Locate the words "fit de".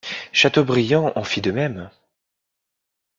1.23-1.51